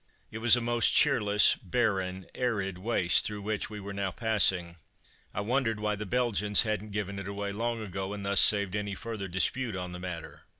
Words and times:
It 0.31 0.39
was 0.39 0.55
a 0.55 0.61
most 0.61 0.91
cheerless, 0.93 1.53
barren, 1.61 2.25
arid 2.33 2.79
waste 2.79 3.23
through 3.23 3.43
which 3.43 3.69
we 3.69 3.79
were 3.79 3.93
now 3.93 4.09
passing. 4.09 4.77
I 5.31 5.41
wondered 5.41 5.79
why 5.79 5.95
the 5.95 6.07
Belgians 6.07 6.63
hadn't 6.63 6.89
given 6.89 7.19
it 7.19 7.27
away 7.27 7.51
long 7.51 7.79
ago, 7.83 8.11
and 8.11 8.25
thus 8.25 8.41
saved 8.41 8.75
any 8.75 8.95
further 8.95 9.27
dispute 9.27 9.75
on 9.75 9.91
the 9.91 9.99
matter. 9.99 10.41